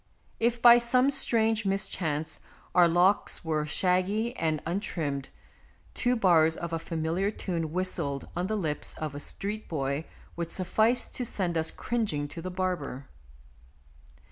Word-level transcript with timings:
If, 0.39 0.59
by 0.63 0.79
some 0.79 1.11
strange 1.11 1.63
mis 1.63 1.87
chance, 1.87 2.39
our 2.73 2.87
locks 2.87 3.45
were 3.45 3.67
shaggy 3.67 4.35
and 4.35 4.59
un 4.65 4.79
trimmed, 4.79 5.29
two 5.93 6.15
bars 6.15 6.57
of 6.57 6.73
a 6.73 6.79
familiar 6.79 7.29
tune 7.29 7.71
whistled 7.71 8.27
on 8.35 8.47
the 8.47 8.55
lips 8.57 8.95
of 8.95 9.13
a 9.13 9.19
street 9.19 9.67
boy 9.69 10.05
would 10.35 10.49
suffice 10.49 11.07
to 11.09 11.23
send 11.23 11.55
us 11.55 11.69
cringing 11.69 12.27
to 12.29 12.41
the 12.41 12.49
barber. 12.49 13.09